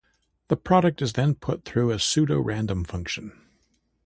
[0.47, 3.39] The product is then put through a pseudo random function.